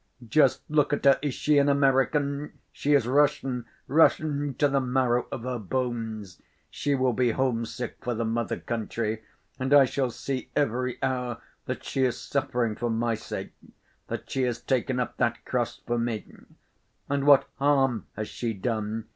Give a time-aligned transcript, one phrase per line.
[0.27, 2.53] Just look at her; is she an American?
[2.71, 8.15] She is Russian, Russian to the marrow of her bones; she will be homesick for
[8.15, 9.21] the mother country,
[9.59, 13.51] and I shall see every hour that she is suffering for my sake,
[14.07, 16.25] that she has taken up that cross for me.
[17.07, 19.05] And what harm has she done?